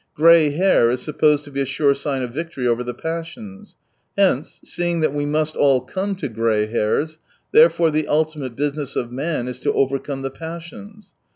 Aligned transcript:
Grey 0.15 0.49
hair 0.49 0.89
is 0.89 0.99
supposed 0.99 1.43
to 1.43 1.51
be 1.51 1.61
a 1.61 1.65
sure 1.65 1.93
sign 1.93 2.23
of 2.23 2.33
victory 2.33 2.67
over 2.67 2.83
the 2.83 2.91
passions. 2.95 3.75
Hence, 4.17 4.59
seeing 4.63 5.01
that 5.01 5.13
we 5.13 5.27
must 5.27 5.55
all 5.55 5.81
come 5.81 6.15
to 6.15 6.27
grey 6.27 6.65
hairs, 6.65 7.19
therefore 7.51 7.91
the 7.91 8.07
ultimate 8.07 8.55
business 8.55 8.95
of 8.95 9.11
man 9.11 9.47
is 9.47 9.59
to 9.59 9.71
overcome 9.73 10.23
the 10.23 10.31
passions. 10.31 11.11